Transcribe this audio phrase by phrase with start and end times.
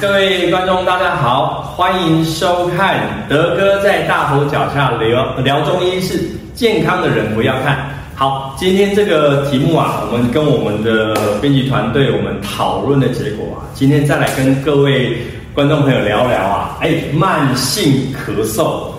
[0.00, 6.20] 各位观众，大家好，欢迎收看德哥在大佛脚下聊聊中医是
[6.54, 7.90] 健康的人不要看。
[8.14, 15.16] 好，今天这个题目啊，我们跟我们的编辑团队我们讨论的结果啊，今天再来跟各位
[15.52, 18.92] 观众朋友聊聊啊，哎，慢性咳嗽。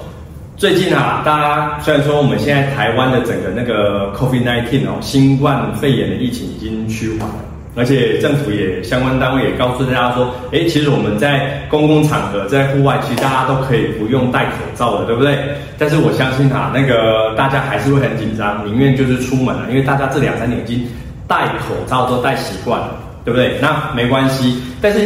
[0.57, 7.36] 最近啊，大家虽然说我们现在台湾的整个那个 COVID-19 哦，新冠肺炎的疫情已经趋缓了。
[7.80, 15.40] 而且政府也相关单位也告诉大家说，哎，其实我们在公共场合、在户外，其实大家都可以不用戴口罩的，对不对？
[15.77, 20.86] 但是我相信啊，那个大家还是会很紧张，宁愿就是出门了，因为大家这两三年已经
[21.26, 23.58] 戴口罩都戴习惯了，对不对？
[23.62, 24.61] 那没关系。
[24.81, 25.00] 但是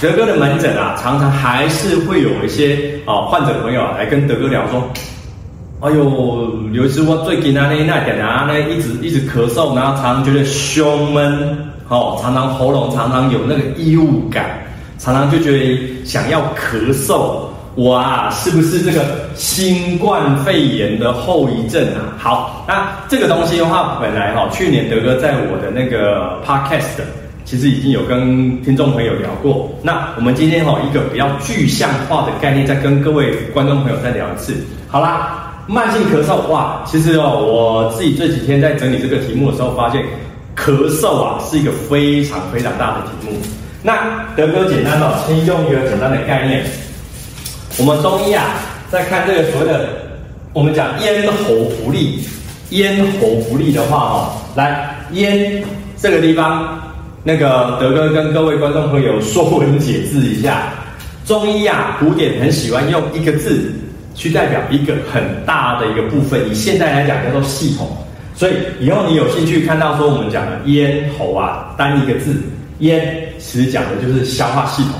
[0.00, 4.90] 德哥的门诊啊，常常还是会有一些啊患者朋友来跟德哥聊说，
[5.80, 11.68] 哎呦，有一次我最近啊那那点啊那一直一直咳嗽，然后常常觉得胸闷。
[11.88, 14.62] 哦，常常喉咙常常有那个异物感，
[14.98, 17.40] 常常就觉得想要咳嗽，
[17.76, 19.04] 哇，是不是这个
[19.34, 22.12] 新冠肺炎的后遗症啊？
[22.18, 27.00] 好，那这个东西的话，本来哈、去年德哥在我的那个 podcast
[27.46, 29.70] 其实已经有跟听众朋友聊过。
[29.80, 34.52] 那我们今天哈、一个比较具象化的概念，再跟各位观众朋友再聊一次。
[34.88, 40.04] 好啦，慢性咳嗽，哇，其实哦，我自己这几天在整理这个题目的时候，发现。
[40.58, 43.38] 咳嗽啊，是一个非常非常大的题目。
[43.82, 46.64] 那德哥简单的先用一个简单的概念，
[47.78, 48.44] 我们中医啊，
[48.90, 49.88] 在看这个所谓的
[50.52, 52.18] 我们讲咽喉不利，
[52.70, 55.62] 咽喉不利的话哦，来咽
[55.96, 56.78] 这个地方，
[57.22, 60.72] 那个德哥跟各位观众朋友说文解字一下，
[61.24, 63.72] 中医啊，古典很喜欢用一个字
[64.14, 67.96] 去代表一个很大的一个部分，以现代来讲叫做系统。
[68.38, 72.36] 所以以后你有兴趣看到说我们讲的咽喉啊，单一个字
[72.78, 73.02] 咽，
[73.36, 74.92] 其实讲的就是消化系统。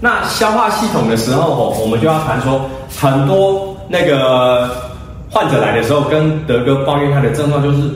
[0.00, 2.64] 那消化系统的时候哦，我们就要谈说
[2.96, 4.70] 很多那个
[5.28, 7.90] 患者来的时候，跟德哥抱怨他的症状就是，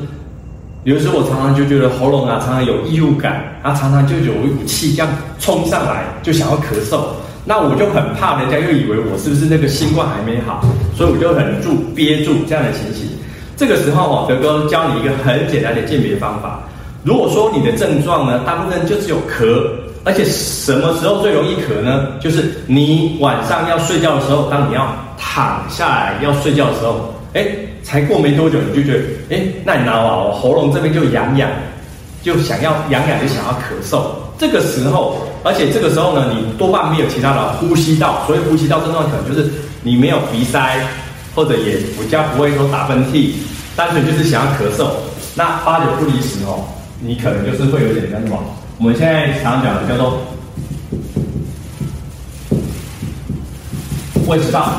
[0.82, 7.00] 有时候我常常就觉得喉咙啊常常有异物感，啊常常就有一股气这样冲上来，就想要咳嗽。
[7.44, 10.64] 那我就很怕人家又以为我是不是那个新冠还没好，
[10.96, 13.08] 所以我就忍住憋住这样的情形。
[13.60, 16.62] 这个时候哦，德哥教你一个很简单的鉴别方法。
[17.04, 19.68] 如果说你的症状呢，大部分就只有咳，
[20.02, 22.06] 而且什么时候最容易咳呢？
[22.22, 27.46] 就是你晚上要睡觉的时候，当你要躺下来要睡觉的时候，哎，
[27.82, 30.16] 才过没多久，你就觉得，哎，那你知道吗？
[30.16, 31.50] 我喉咙这边就痒痒，
[32.22, 34.00] 就想要痒痒，就想要咳嗽。
[34.38, 39.50] 这个时候，而且这个时候呢，你多半没有其他的呼吸道，所以呼吸道症状可能就是
[39.82, 40.80] 你没有鼻塞。
[41.32, 43.30] 或者也比较不会说打喷嚏，
[43.76, 44.90] 单纯就是想要咳嗽，
[45.34, 46.64] 那八九不离十哦，
[47.00, 48.38] 你可能就是会有点那什么，
[48.78, 50.20] 我们现在常讲的叫做
[54.26, 54.70] 胃食道，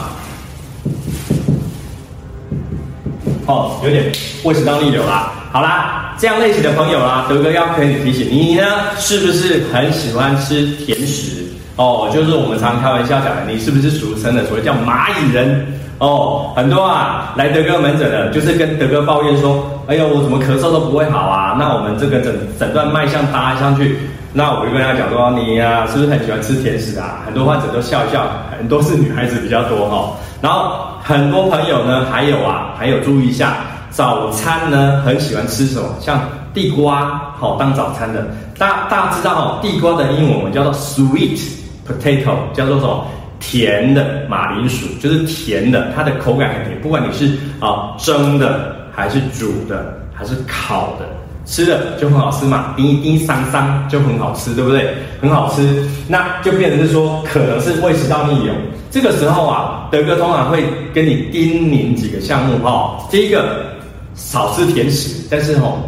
[3.47, 4.11] 哦，有点
[4.43, 5.33] 胃食道逆流啦。
[5.51, 8.63] 好啦，这样类型的朋友啦，德哥要跟你提醒你呢，
[8.97, 11.43] 是不是很喜欢吃甜食？
[11.75, 15.80] 哦，就是我们常开玩笑讲的，你是不是俗称的所谓叫蚂蚁人？
[16.01, 21.55] 哦，很多啊，来德哥门诊的，就是跟德哥抱怨说，哎呦，我怎么咳嗽都不会好啊？
[21.59, 23.99] 那我们这个诊诊断脉象搭上去，
[24.33, 27.21] 那我就跟他讲说，你呀、啊，是不是很喜欢吃甜食啊？
[27.23, 28.25] 很多患者都笑一笑，
[28.57, 30.09] 很多是女孩子比较多哈、哦。
[30.41, 30.73] 然后
[31.03, 33.57] 很多朋友呢，还有啊，还有注意一下，
[33.91, 35.87] 早餐呢，很喜欢吃什么？
[35.99, 36.19] 像
[36.51, 38.25] 地瓜，好、哦、当早餐的。
[38.57, 41.39] 大大家知道哦，地瓜的英文我们叫做 sweet
[41.87, 43.05] potato，叫做什么？
[43.41, 46.79] 甜的马铃薯就是甜的，它的口感很甜。
[46.79, 47.25] 不管你是
[47.59, 51.05] 啊蒸的，还是煮的，还是烤的，
[51.43, 52.73] 吃的就很好吃嘛。
[52.77, 54.93] 叮叮桑桑就很好吃，对不对？
[55.19, 58.53] 很好吃，那就变成是说可能是胃食道逆流。
[58.91, 60.63] 这个时候啊，德哥通常会
[60.93, 63.05] 跟你叮咛几个项目哈。
[63.09, 63.65] 第一个，
[64.13, 65.81] 少吃甜食，但是哦，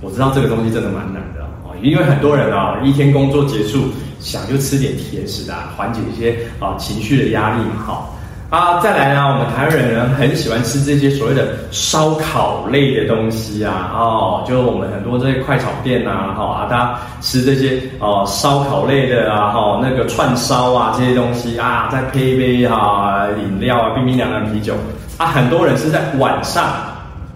[0.00, 3.84] 我知道这个东西真的蛮难的哦，因为很多人啊，一天工作结束。
[4.20, 8.18] 想就吃点甜食啊，缓解一些啊情绪的压力嘛，好
[8.50, 8.80] 啊。
[8.80, 24.74] 再来呢，我们台湾人呢很喜欢吃这些所谓的烧烤类的东西啊，哦，就我们很多这些快炒店呐，哈啊，大家吃这些哦烧烤类的啊，哈那个串烧啊这些东西啊，再配一杯哈饮料啊，冰冰凉凉啤酒
[25.18, 26.72] 啊，很多人是在晚上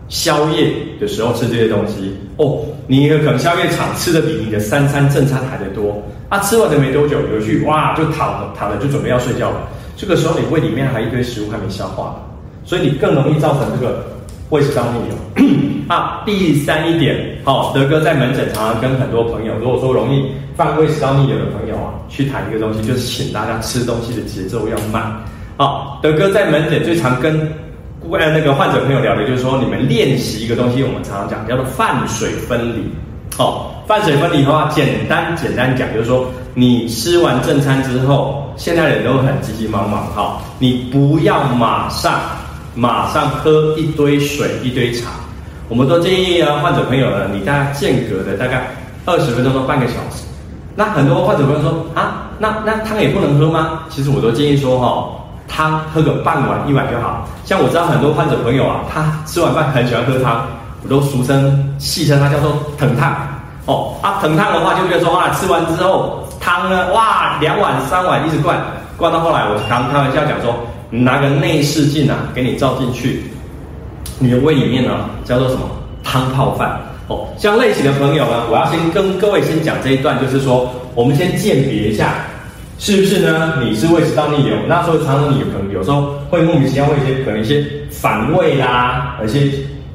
[0.08, 6.02] 宵夜的时候吃这些东西哦，你可能宵夜场吃的比你的三餐正餐还得多。
[6.32, 9.68] 他、吃完的没多久，有去哇，就躺了，躺了就准备要睡觉了。
[9.98, 12.16] 这个时候你胃里面还一堆食物还没消化，
[12.64, 14.02] 所以你更容易造成这个
[14.48, 15.46] 胃食道逆流。
[15.88, 25.14] 啊，第三一点，好、德哥在门诊常常跟很多朋友，如果说容易犯胃食道逆流的朋友啊，去谈一个东西，就是请大家吃东西的节奏要慢。
[25.58, 27.46] 好、德哥在门诊最常跟
[28.10, 32.90] 呃那个患者朋友聊的就是说，你们练习一个东西，我们常常讲叫做饭水分离。
[33.36, 42.20] 好、哦，饭水分离的话，简单简单讲就是说，你吃完正餐之后，现在人都很急急忙忙，哈、哦，你不要马上
[42.74, 45.10] 马上喝一堆水一堆茶。
[45.68, 48.68] 我们都建议啊，患者朋友呢，你大概间隔的大概
[49.06, 50.24] 二十分钟到半个小时。
[50.74, 53.84] 那很多患者朋友说啊，那那汤也不能喝吗？
[53.88, 55.08] 其实我都建议说哈，
[55.48, 57.26] 汤喝个半碗一碗就好。
[57.46, 60.46] 像我知道很多患者朋友啊，他吃完饭很喜欢喝汤，
[60.82, 63.16] 我都俗称戏称它叫做腾烫
[63.66, 63.94] 哦。
[64.02, 68.58] 啊，腾烫的话就觉得说啊，吃完之后汤呢，哇，两碗三碗一直灌，
[68.96, 70.54] 灌到后来我常开玩笑讲说，
[70.90, 73.24] 你拿个内视镜啊，给你照进去。
[74.18, 75.62] 你的胃里面呢，叫做什么
[76.04, 77.26] 汤泡饭哦？
[77.36, 82.14] 像类型的朋友呢，我要先跟各位先讲这一段，就是说，我们先鉴别一下，
[82.78, 83.54] 是不是呢？
[83.60, 89.50] 你是胃食道逆流，那时候常常你可能有时候会莫名其妙会一些可能一些反胃啦，而且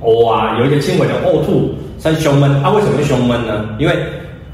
[0.07, 2.49] 呕啊，有一些轻微的呕吐，像胸闷。
[2.63, 3.69] 它、为什么会胸闷呢？
[3.77, 3.93] 因为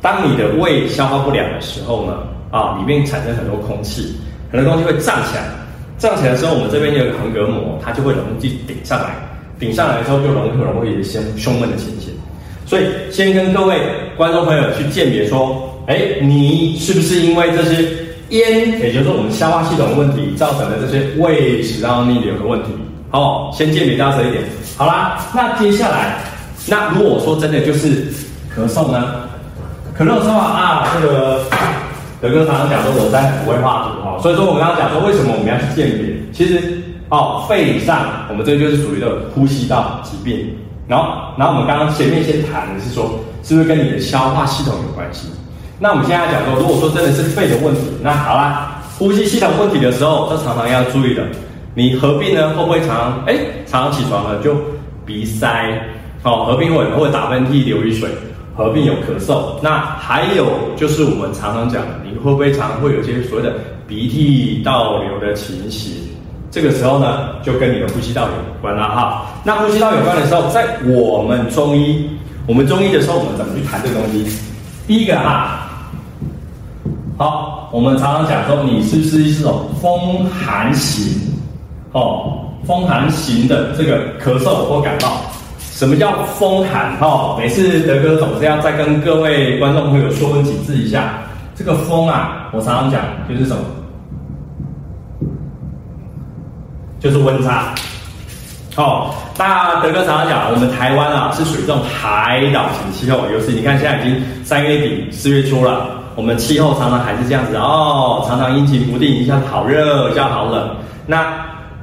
[0.02, 2.18] 当你的胃消化不良的时候呢，
[2.50, 4.16] 啊，里面产生很多空气，
[4.52, 5.44] 很多东西会胀起来，
[6.00, 9.16] 胀起来的时候，我们这边有个横膈膜，它就会容易顶上来。
[9.60, 12.10] 顶上来之后就容易容易有一些胸闷的情形，
[12.66, 13.78] 所以先跟各位
[14.18, 17.88] 观众朋友去鉴别说，哎，你是不是因为这些
[18.30, 22.72] 烟，也就是我们消化系统的问题造成的这些胃食道逆流的问题？
[23.14, 24.44] 哦，先鉴别大声一点。
[24.78, 26.18] 好啦，那接下来，
[26.68, 28.12] 那如果说真的就是
[28.54, 29.30] 咳嗽呢？
[29.98, 31.46] 咳嗽的话啊，这个
[32.20, 36.84] 德哥常常讲说我在不会画图哈，所以说我们刚刚讲说为什么我们要去鉴别，其实。
[37.10, 40.50] 哦，肺上，我们这就是属于的呼吸道疾病。
[40.88, 45.28] 然后，然后我们刚刚前面先谈的是说，是不是跟你的消化系统有关系？
[45.78, 51.22] 那我们现在讲说，如果说真的是肺的问题，那好啦，呼吸系统问题的时候，这常常要注意的。
[51.76, 53.36] 你合并呢，会不会常常哎，
[53.66, 54.56] 常常起床了就
[55.06, 55.82] 鼻塞？
[56.24, 58.10] 哦，合并会会打喷嚏、流鼻水，
[58.56, 59.60] 合并有咳嗽。
[59.62, 60.46] 那还有
[60.78, 63.56] 就是我们常常讲的，你会不会常常会有一些所谓的
[63.88, 65.94] 鼻涕倒流的情形？
[66.52, 69.26] 这个时候呢，就跟你的呼吸道有关了哈。
[69.44, 72.08] 那呼吸道有关的时候，在我们中医，
[72.46, 74.40] 我们中医的时候，我们怎么去谈这个东西？
[74.86, 75.68] 第一个哈，
[77.18, 81.33] 好，我们常常讲说，你是不是一种风寒型？
[81.94, 85.22] 哦，风寒型的这个咳嗽或感冒。
[85.58, 86.96] 什么叫风寒？
[87.00, 91.14] 哦，每次德哥总是要再跟各位观众朋友说文解字一下。
[91.56, 93.64] 这个风啊，我常常讲就是什么？
[97.00, 97.76] 就是温差，
[98.78, 105.86] 哦，那德哥常常讲，我们台湾啊是属于这种海岛型气候，尤其你看现在已经三月底四月初了，
[106.16, 110.70] 我们气候常常还是这样子哦，常常阴晴不定，一下好热，一下好冷。
[111.06, 111.26] 那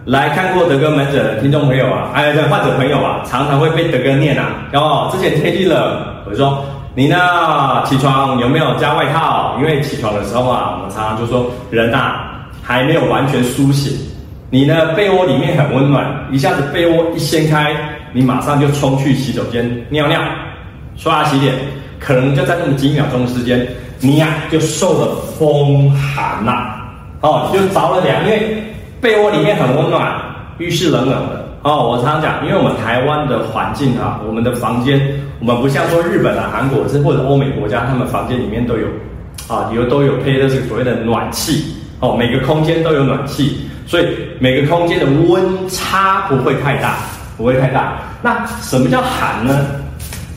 [0.07, 5.79] 来看过德哥门诊的听众朋友啊，哎，对，患者朋友啊，常常会被德哥念啊，哦，之前天气冷，
[6.25, 6.65] 我就说
[6.95, 7.17] 你呢
[7.85, 9.57] 起床有没有加外套？
[9.61, 13.93] 因为起床的时候啊，我们常常就说人呐、啊、还没有完全苏醒。
[14.53, 14.95] 你呢？
[14.97, 17.73] 被窝里面很温暖，一下子被窝一掀开，
[18.13, 20.21] 你马上就冲去洗手间尿尿、
[20.97, 21.55] 刷牙洗脸，
[22.01, 23.65] 可能就在那么几秒钟的时间，
[24.01, 26.83] 你呀、啊、就受了风寒呐、啊，
[27.21, 28.60] 哦，就着了凉，因为
[29.01, 30.15] 被窝里面很温暖，
[30.59, 31.89] 浴室冷冷的哦。
[31.89, 35.01] 我常常讲，因为我们台湾的环境啊，我们的房间，
[35.41, 38.87] 我们不像说日本啊、韩国是或者欧美国家，他们房间里面都有
[39.49, 43.67] 啊，有都有配的是所谓的暖气哦，每个空间都有暖气。
[43.87, 44.07] 所以
[44.39, 46.95] 每个空间的温差不会太大，
[47.37, 47.95] 不会太大。
[48.23, 49.67] 那什么叫寒呢？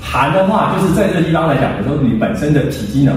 [0.02, 3.16] 寒的话，就是在这个地方来讲的时候，你本身的体机能，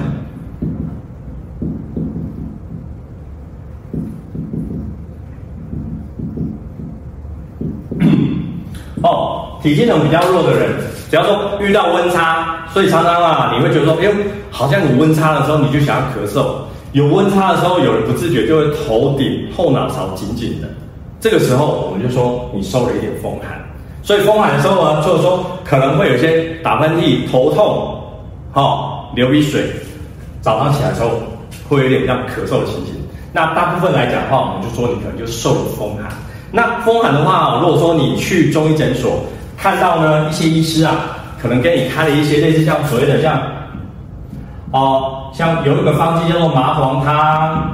[9.67, 10.71] 体机能比较弱的人，
[11.11, 14.13] 只要说遇到温差，所以常常啊，你会觉得说，哎呦，
[14.49, 16.47] 好像有温差的时候，你就想要咳嗽。
[16.93, 20.69] 有温差的时候，有人不自觉就会头顶后脑勺紧紧的，
[21.21, 23.61] 这个时候我们就说你受了一点风寒。
[24.05, 28.01] 所以风寒的时候呢，就是说可能会有些打喷嚏、头痛、
[28.53, 29.65] 哈、哦、流鼻水，
[30.41, 31.11] 早上起来的时候
[31.69, 32.95] 会有点像咳嗽的情形。
[33.33, 36.07] 那大部分来讲的话，我们就说你可能就受了风寒。
[36.53, 39.19] 那风寒的话，如果说你去中医诊所
[39.57, 40.95] 看到呢一些医师啊，
[41.41, 43.41] 可能给你开了一些类似像所谓的像。
[44.73, 47.71] 哦，像有一个方剂叫做麻黄汤，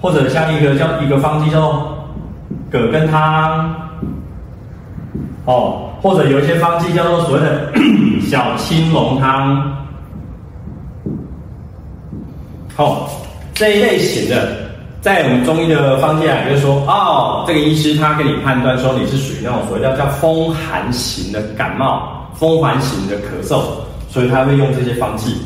[0.00, 2.06] 或者像一个叫一个方剂叫做
[2.70, 3.74] 葛根汤，
[5.46, 7.72] 哦，或者有一些方剂叫做所谓的
[8.28, 9.72] 小青龙汤，
[12.76, 13.08] 哦，
[13.54, 14.63] 这一类型的，
[15.04, 23.64] 在我们中医的方剂啊，就是说，哦，这个医师他给你判断说你是属于那种所谓叫叫风寒型的感冒，风寒型的咳嗽，
[24.08, 25.36] 所以他会用这些方剂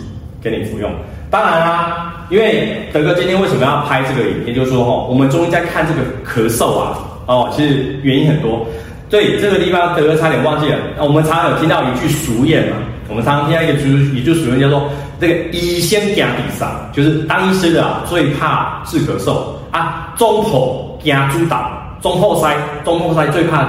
[0.41, 0.89] 给你服用。
[1.29, 6.97] 当然啦、因为德哥今天为什么要拍这个影片，就是说，哦，我们中医在看这个咳嗽啊，
[7.27, 8.65] 哦，其实原因很多。
[9.11, 10.79] 对这个地方，德哥差点忘记了。
[11.01, 12.77] 我们常常有听到一句俗谚嘛，
[13.09, 14.89] 我们常常听到一个俗一句俗谚叫做
[15.21, 19.39] “这个医生惊底嗓”，就是当医师的啊，最怕治咳嗽
[19.71, 21.61] 啊，中后惊猪胆，
[22.01, 23.69] 中后塞，中后塞最怕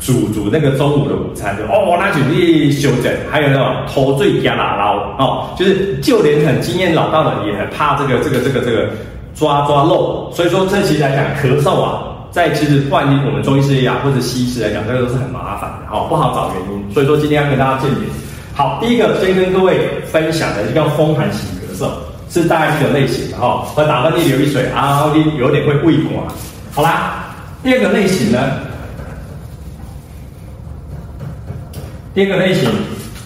[0.00, 3.12] 煮煮那个中午的午餐，就哦，那就去休整。
[3.30, 8.88] 还有那种头最惊姥姥哦，就是就连很经验老道的也很怕这个这个这个这个
[9.34, 10.30] 抓抓漏。
[10.32, 12.02] 所以说，这其实来讲咳嗽啊。
[12.32, 16.92] 在其实，不管我们中医师也好，或者西医师来讲，这个都是很麻烦的，哦，不好找原因。
[16.92, 18.02] 所以说今天要跟大家见面。
[18.56, 21.90] 好，第一个先跟各位分享的，叫风寒型咳嗽，
[22.30, 26.26] 是大概这个类型的哈，会打喷嚏、流鼻水啊，有点会胃管。
[26.72, 28.38] 好啦，第二个类型呢，
[32.14, 32.70] 第二个类型，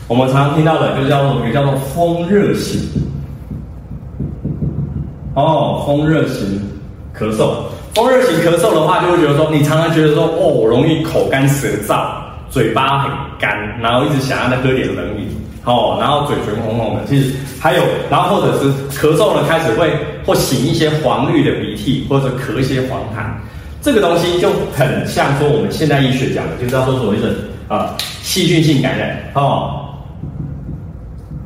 [0.09, 2.81] 我们常常听到的，就叫做，也叫做风热型。
[5.35, 6.61] 哦，风热型
[7.17, 7.53] 咳嗽。
[7.95, 12.05] 风热型咳嗽的话，就会觉得说，你常常觉得说，哦，容易口干舌燥，
[12.51, 15.29] 嘴巴很干，然后一直想要再喝点冷饮，
[15.65, 17.05] 哦，然后嘴唇红红的。
[17.07, 19.91] 其实还有，然后或者是咳嗽呢，开始会
[20.27, 23.31] 或擤一些黄绿的鼻涕，或者咳一些黄痰。
[23.81, 27.35] 这个东西就很像说我们现代医学讲的，就是要说所谓的
[27.69, 29.87] 啊细菌性感染，哦，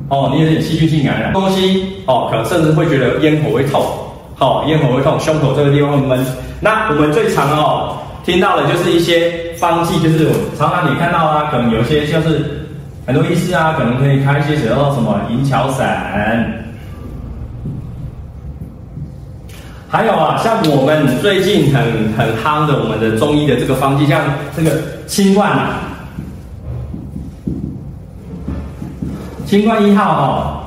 [0.09, 3.85] 哦，你有点细菌性感染东西，哦，可能甚至会觉得咽喉会痛。
[4.37, 6.25] 好，咽喉会痛，胸口这个地方会闷。
[6.59, 12.65] 那我们最常哦听到的就是一些方剂，就是常常你看到啊，可能有些就是
[13.05, 16.65] 很多医师啊，可能可以开一些写到什么银翘散。
[19.87, 24.21] 还有啊，像我们最近很很夯的我们的中医的这个方剂，像
[24.57, 24.71] 这个
[25.05, 25.81] 清冠啊，
[29.45, 30.64] 清冠一号哈。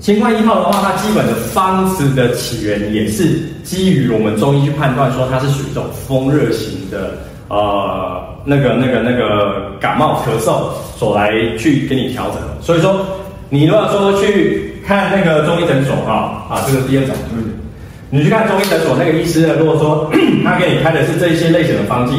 [0.00, 12.36] 清冠一号的话，它基本的方子的起源也是基于我们中医去判断说它是属于这种风热型的呃那个那个那个感冒咳嗽所来去给你调整。
[12.62, 13.04] 所以说，
[13.50, 17.14] 你如果说去看那个中医诊所啊啊，这个第二种，
[18.08, 20.08] 你去看中医诊所那个医师呢，如果说
[20.44, 22.14] 他给你开的是这一些类型的方剂，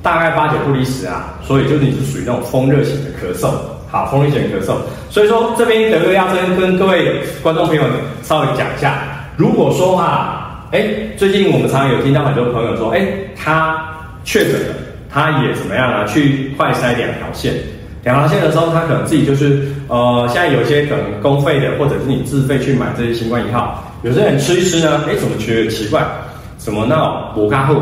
[0.00, 3.50] 大概八九不离十啊，所以就是你是属于那种风热型的咳嗽。
[3.96, 4.74] 啊，风热型咳嗽，
[5.08, 7.82] 所以说这边德哥要跟跟各位观众朋友
[8.22, 8.98] 稍微讲一下，
[9.38, 10.84] 如果说啊，哎，
[11.16, 13.82] 最近我们常常有听到很多朋友说，哎，他
[14.22, 14.74] 确诊了，
[15.08, 16.04] 他也怎么样啊？
[16.04, 17.54] 去快筛两条线，
[18.04, 26.04] 两条线的时候，他可能自己就是呃，现在有些可能公费的，或者是你自费去买这些新冠一号，有些人吃一吃呢，哎，怎么觉得奇怪？
[26.58, 27.76] 怎么那种补咖后，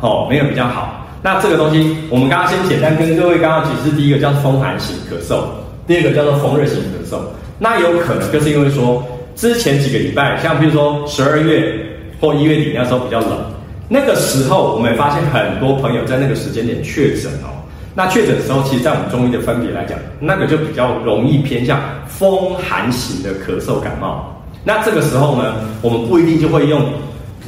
[0.00, 1.06] 哦，没有比较好。
[1.28, 5.42] 那这个东西，我们刚刚先简单跟各位刚刚解释，第一个叫风寒型咳嗽，
[5.86, 7.18] 第二个叫做风热型咳嗽。
[7.58, 9.04] 那有可能就是因为说，
[9.36, 11.78] 之前几个礼拜，像比如说十二月
[12.18, 13.44] 或一月底那时候比较冷，
[13.90, 17.52] 那个时候我们发现很多朋友在那个时间点确诊哦。
[17.94, 24.34] 那确诊的时候，其实在我们中医的分别来讲，那个就比较容易偏向风寒型的咳嗽感冒。
[24.64, 26.80] 那这个时候呢，我们不一定就会用。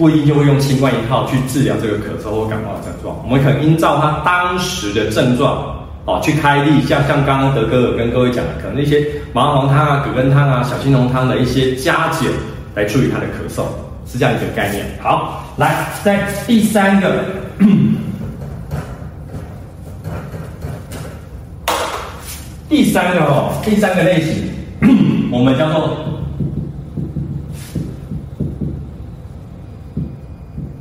[0.00, 12.30] 不一定就会用清冠一号去治疗这个咳嗽或感冒的症状，我们可能依照他当时的症状哦去开立，像像刚刚德哥有跟各位讲的，可能那些麻黄汤啊、葛根汤啊、小青龙汤的一些加减
[12.74, 13.64] 来处理他的咳嗽，
[14.10, 14.86] 是这样一个概念。
[15.02, 17.26] 好，来在第三个，
[22.70, 24.50] 第三个哦，第三个类型，
[25.30, 26.06] 我们叫做。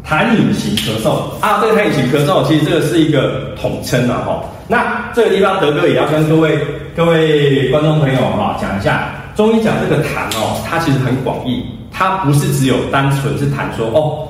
[0.10, 4.42] 痰饮型咳嗽啊，这个痰饮型咳嗽其实这个是一个统称了哈。
[4.68, 6.58] 那这个地方德哥也要跟各位
[6.96, 14.28] 各位观众朋友哈讲一下，中医讲这个痰哦，它其实很广义，它不是只有单纯是痰说哦，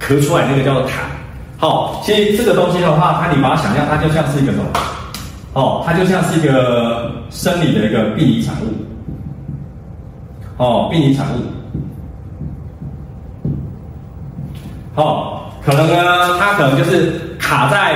[0.00, 0.94] 咳出来那个叫做痰。
[1.58, 4.64] 好，其实这个东西的话，它你把它想象，它就像是一个什么？
[5.52, 8.74] 哦，它就像是一个生理的一个病理产物。
[10.56, 11.59] 哦，病理产物。
[14.94, 17.94] 哦，可能呢，它可能就是卡在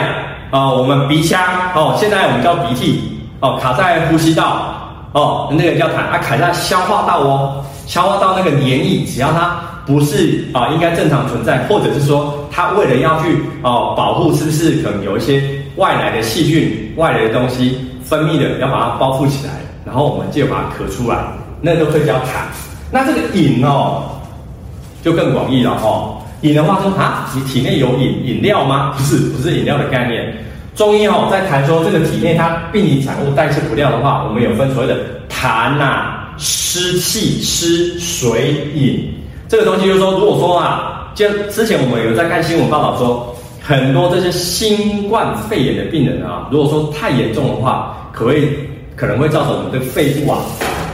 [0.51, 1.41] 呃我们鼻腔
[1.75, 4.75] 哦，现在我们叫鼻涕哦，卡在呼吸道
[5.13, 15.43] 哦，那个叫痰，它卡在消化道哦，消化道那个黏液，只要它不是啊、呃，应该正常存在，或者是说它为了要去哦保护，是不是可能有一些
[15.77, 19.53] 外来的细菌、外来的东西分泌的，要把它包覆起来，
[19.85, 21.19] 然后我们就把它咳出来，
[21.61, 22.47] 那都可以叫痰。
[22.91, 24.05] 那这个饮哦，
[25.03, 26.14] 就更广义了哦。
[26.45, 28.93] 饮的话说啊，你体内有饮饮料吗？
[28.99, 30.31] 不是，不是饮料的概念。
[30.75, 34.95] 中医哦，在谈说这个体内它病理产物代谢不掉的话，我们有分所谓的
[35.31, 39.11] 痰呐、湿气、湿水饮。
[39.49, 48.53] 这个东西就是说，如果说啊，就之前我们有在看新闻报道说，很多这些新冠肺炎的病人啊，如果说太严重的话，可会
[48.95, 50.41] 可能会造成我们的肺部啊，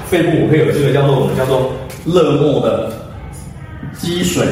[0.06, 1.72] 肺部会有这个叫做我们叫做
[2.04, 2.92] 热膜的
[3.98, 4.46] 积水。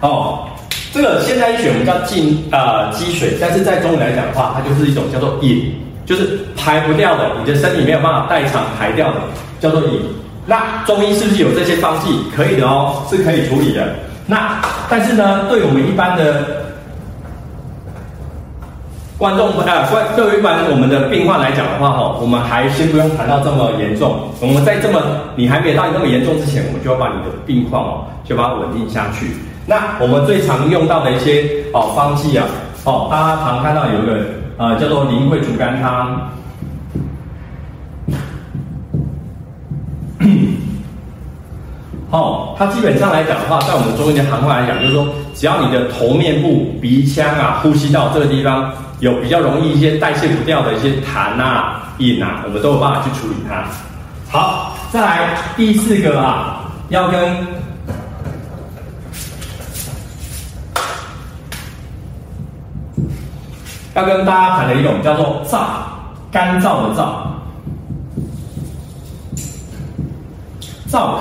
[0.00, 0.48] 哦，
[0.92, 5.74] 这个现代医学我们叫进呃积水，但是在中医来讲的话，它就是一种叫做饮，
[6.06, 9.16] 就是排不掉的，你的身体没有办法代偿排掉的，
[9.60, 10.00] 叫做饮。
[10.46, 12.22] 那中医是不是有这些方剂？
[12.34, 13.94] 可以的哦，是可以处理的。
[14.26, 16.64] 那但是呢，对我们一般的
[19.18, 24.30] 观众啊，观对于一般我们的病患来讲的话，哈，我们还先不用谈到这么严重。
[24.40, 25.02] 我们在这么
[25.36, 29.36] 你还没有到那么严重之前，我们就要把你的病况哦，就把它稳定下去。
[29.66, 32.46] 那我们最常用到的一些哦方剂啊，
[32.84, 34.26] 哦，大家常看到有一个
[34.56, 36.30] 呃叫做苓桂竹甘汤。
[42.10, 53.64] 哦，它基本上来讲的话，在我们中医的行话来讲，就是说，只要你的头面部、鼻腔啊、呼吸道这个地方有比较容易一些代谢不掉的一些痰啊、饮啊，我们都有办法去处理它。
[54.28, 57.20] 好，再来第四个啊，要跟
[64.00, 65.58] 要跟大家谈的一种叫做燥，
[66.32, 67.28] 干燥的燥，
[70.90, 71.20] 燥咳。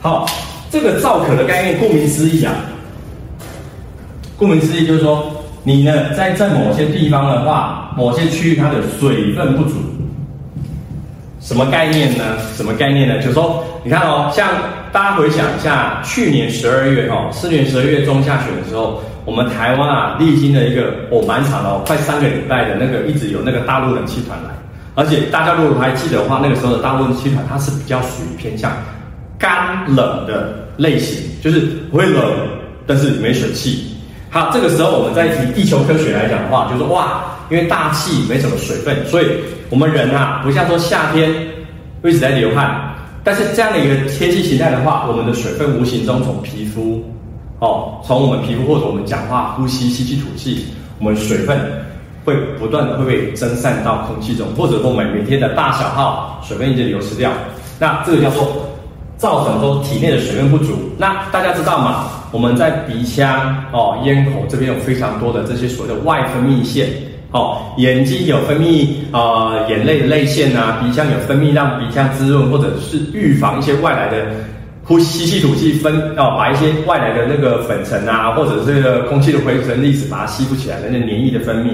[0.00, 0.26] 好，
[0.70, 2.54] 这个燥咳的概念，顾名思义啊，
[4.38, 5.30] 顾名思义就是说，
[5.64, 9.74] 你呢在在某些地方的话，某些区域它的水分不足，
[11.40, 12.38] 什么概念呢？
[12.56, 13.18] 什么概念呢？
[13.18, 14.48] 就是说，你看哦，像
[14.92, 24.50] 大家回想一下，去年十二月哦，去年十二月中下旬的时候，我们台湾啊，历经了一个哦蛮长的哦，快三个礼拜的那个一直有那个大陆冷气团来，
[24.94, 28.72] 而且大家如果还记得的话，那个时候的大陆冷气团它是比较属于偏向。
[29.38, 31.60] 干冷的类型，就是
[31.90, 32.22] 不会冷，
[32.86, 33.94] 但是没水汽。
[34.30, 39.26] 好，这个时候我们在提地球科学来讲的话，就是说哇，因为大气没什么水分，所以
[39.68, 41.30] 我们人啊，不像说夏天
[42.00, 47.04] 会一直在流汗，但是这样的一个天气形态的话，我们的水分无形中从皮肤
[47.60, 50.66] 哦，从我们皮肤或者我们讲话、呼吸、吸气、吐气，
[50.98, 51.58] 我们水分
[52.24, 57.30] 会不断的会被蒸散到空气中，或者说我们每天的大小号水分一直流失掉，
[57.78, 58.46] 那这个叫做。
[59.18, 62.04] 造成说体内的水分不足，那大家知道吗？
[62.32, 66.86] 我们在鼻腔哦、咽口这边有非常多的这些所谓的外分泌腺
[67.30, 74.26] 哦，眼睛有分泌呃眼泪的泪腺啊，鼻腔有分泌让鼻腔滋润或者是预防一些外来的
[74.86, 81.70] 呼吸吸气吐气分哦，把一些外来的那个粉尘啊，或者是空气的灰尘粒子把它吸附起来的那黏液的分泌，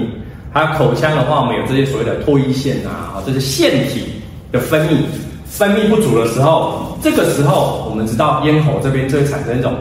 [0.51, 4.05] 还有口腔的话，我们有这些所谓的唾液腺啊，这是腺体
[4.51, 4.97] 的分泌。
[5.45, 9.71] 分泌不足的时候，这个时候我们知道咽喉这边就会产生一种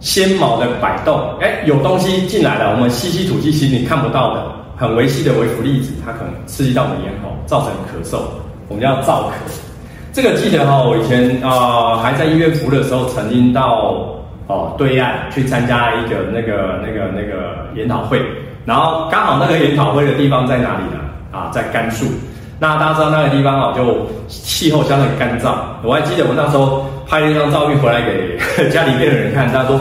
[0.00, 4.46] 纤毛的摆动，哎，有东西进来了，我们吸气吐气，其实你看不到的，
[4.78, 8.22] 很微细的微浮粒子，它可能刺激到我们咽喉，造成咳嗽，
[8.68, 9.67] 我们叫燥咳。
[10.20, 14.04] 这个记得哈，我以前啊、呃、还在医院服务的时候，曾经到
[14.48, 18.20] 哦对岸去参加一个那个那个那个研讨会，
[18.64, 20.98] 然后刚好那个研讨会的地方在哪里呢？
[21.30, 22.04] 啊，在甘肃。
[22.58, 25.54] 那大家知道那个地方啊，就气候相当干燥。
[25.84, 29.80] 我还记得我那时候拍了一张照片回来给家里边的人看，他说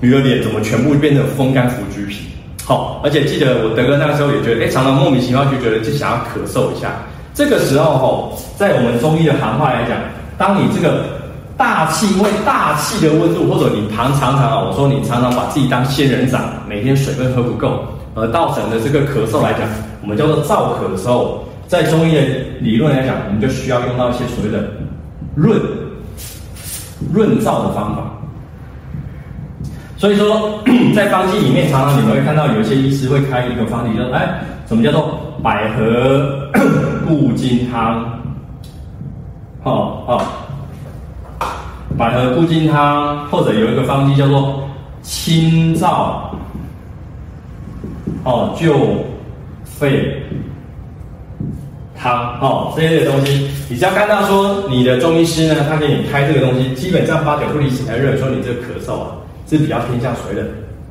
[0.00, 2.28] 你的脸怎么全部变成风干腐橘皮？
[2.62, 6.92] 好，而且记得我德哥那个时候也觉得，哎，常常莫名其妙就觉得就想要咳嗽一下。
[7.38, 9.96] 这个时候哈，在我们中医的行话来讲，
[10.36, 11.04] 当你这个
[11.56, 17.84] 大气因为大气的温度，或者你常常常啊，我说你常常把自己当仙人掌，每天水分喝不够，
[18.16, 19.60] 而造成的这个咳嗽来讲，
[20.02, 21.44] 我们叫做燥咳的时候。
[21.68, 22.22] 在中医的
[22.60, 24.70] 理论来讲，我们就需要用到一些所谓的
[25.36, 25.60] 润
[27.12, 28.02] 润燥的方法。
[29.96, 30.58] 所以说，
[30.96, 36.50] 在方剂里面，常常你们会看到有一些医师会开一个方剂，叫哎，什么叫做百合
[37.08, 38.20] 固金汤？
[39.64, 40.22] 好好，
[41.96, 44.62] 百合固金汤，或者有一个方剂叫做
[45.02, 46.20] 清燥
[48.24, 48.76] 哦救
[49.64, 50.22] 肺。
[52.00, 59.16] 汤哦，这些的东西，你只要看到说你的中医师呢，他给你开这个东西，基本上八九不离十，才认为说你这个咳嗽啊
[59.48, 60.44] 是比较偏向谁的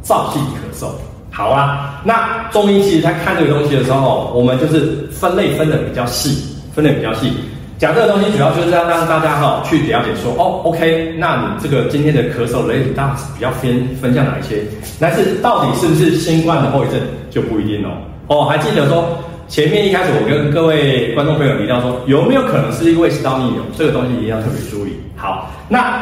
[0.04, 0.90] 燥性咳嗽。
[1.38, 6.36] 好啊，那中医其实他看这个东西的时候，我们就是分类分得比较细，
[6.74, 7.32] 分得比较细。
[7.78, 14.64] 讲这个东西主要就是要让大家哈去了解说，哦，OK，那你这个今天的咳嗽类大比较偏分向哪一些？
[15.00, 17.92] 但是到底是不是新冠的后遗症就不一定哦。
[18.30, 19.08] 哦，还记得说
[19.48, 23.62] 前面一开始我跟各位观众朋友提到说，有没有可能是因为食道逆流？
[23.78, 24.94] 这个东西一定要特别注意。
[25.16, 26.02] 好，那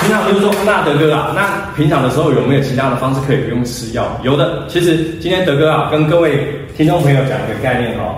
[0.00, 4.06] 平常就是说，那德哥啊，那平常的时候有没有其他的方式可以不用吃药？
[4.22, 8.16] 有的，其实今天德哥啊跟各位听众朋友讲一个概念哦。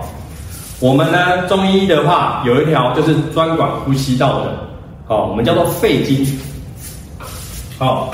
[0.79, 4.53] 我们呢，中医的话有一条就是专管呼吸道的，
[5.07, 6.25] 哦，我们叫做肺经，
[7.79, 8.09] 哦，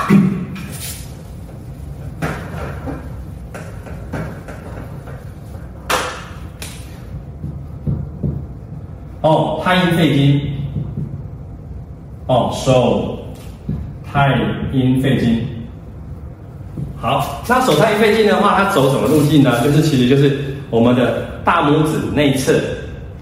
[9.22, 10.42] 哦，太阴肺经，
[12.26, 13.17] 哦，手。
[14.18, 14.36] 太
[14.72, 15.46] 阴肺经，
[17.00, 19.62] 好，那手太阴肺经的话，它走什么路径呢？
[19.64, 20.36] 就是其实就是
[20.72, 21.28] 我们的。
[21.48, 22.52] 大拇指内侧，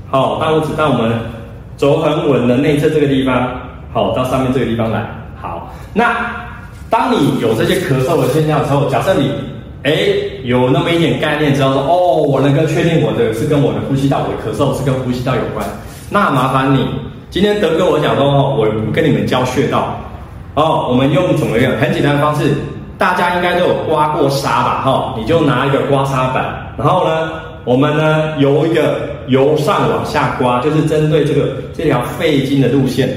[0.09, 1.11] 好，大拇指到我们
[1.77, 3.51] 肘横纹的内侧这个地方，
[3.93, 5.05] 好，到上面这个地方来，
[5.39, 5.71] 好。
[5.93, 6.25] 那
[6.89, 9.29] 当你有这些咳嗽的现象的时候，假设你
[9.83, 9.93] 哎
[10.43, 15.63] 有那么一点概念，知道说哦，我能够确定我的是跟我的呼吸道，我的咳嗽是跟呼吸道有关，
[16.09, 16.87] 那麻烦你
[17.29, 19.95] 今天德哥我讲说，我跟你们教穴道，
[20.55, 22.51] 哦，我们用怎么样很简单的方式，
[22.97, 27.29] 大家应该都有刮过痧吧，哈，你就拿一个刮痧板，然后呢。
[27.65, 33.09] 我们呢，由一个由上往下刮，就是针对这个这条肺经的路线，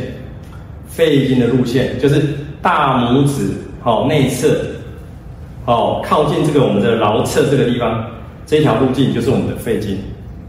[0.87, 3.51] 肺经的路线就是大拇指
[3.83, 4.57] 好内侧，
[5.67, 8.03] 好靠近这个我们的橈侧这个地方，
[8.47, 9.99] 这条路径就是我们的肺经。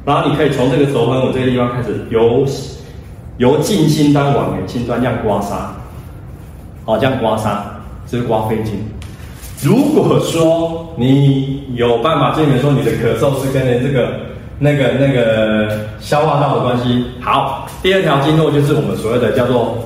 [0.05, 2.45] 然后你可以从这个肘横纹这个地方开始由
[3.35, 5.55] 由近心端往远心端这样刮痧，
[6.89, 7.49] 好这样刮痧，
[8.09, 8.73] 这是刮肺经。
[9.61, 14.13] 如果说你有办法证明说你的咳嗽是跟这个、
[14.57, 19.77] 那个、那个消化道的关系，好，第二条经络就是我们所谓的叫做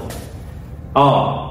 [0.93, 1.49] 哦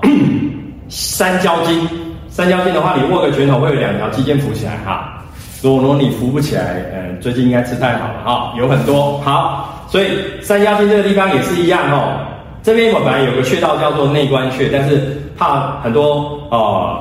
[0.88, 1.88] 三焦经。
[2.28, 5.22] 三焦经的话，你握个拳头会有两条肌腱浮起来哈。
[5.60, 10.06] 如果说你浮不起来，嗯，最近应该吃太好了哈，有很多好，所以
[10.40, 12.18] 三焦经这个地方也是一样哦。
[12.62, 17.00] 这边我本来有个穴道叫做内关穴，但是怕很多哦。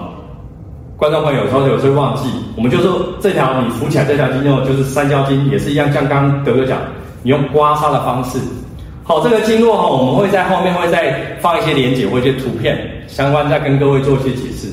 [0.98, 2.24] 观众朋友有时候有时候忘记，
[2.56, 6.80] 我们就说这条你浮起来这条经络就是三焦经，也是一样，像刚刚德哥讲，
[7.22, 8.40] 你用刮痧的方式。
[9.04, 14.68] 好，这个经络哈，我们会在后面会再放一些连接或一些图片相关，再跟各位做一些解释。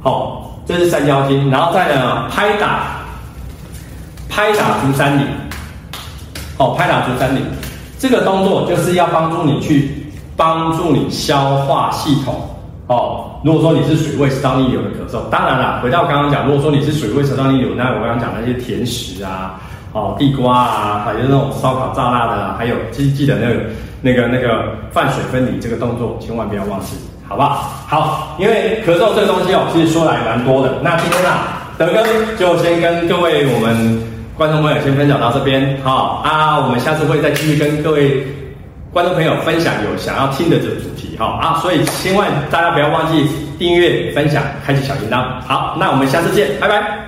[0.00, 3.04] 好，这是三焦经，然后再呢拍打
[4.30, 5.22] 拍打足三里。
[6.56, 7.40] 好，拍打足三里，
[7.98, 12.48] 这个动作就是要帮助你去帮助你消化系统。
[12.92, 13.40] 哦。
[13.42, 19.58] 如果说你是属于胃食道逆流的咳嗽，当然了，回到刚刚讲，如果说你是属于胃食道逆流，那我刚刚讲那些甜食啊，
[19.92, 23.60] 哦，地瓜啊，还有那种烧烤炸辣的啊，还有记记得那个
[24.00, 26.94] 那个那个饭水分离这个动作，千万不要忘记，
[27.28, 27.70] 好不好？
[27.88, 30.74] 好，因为咳嗽这个东西哦，其实说来蛮多的。
[30.82, 32.04] 那今天啊，德哥
[32.38, 34.00] 就先跟各位我们
[34.36, 38.24] 观众朋友先分享到这边，好啊，我们下次会再继续跟各位。
[38.92, 43.26] 观众朋友，分享有想要听的这个主题哈啊，所以千万大家不要忘记
[43.58, 45.40] 订阅、分享、开启小铃铛。
[45.46, 47.01] 好，那我们下次见，拜拜。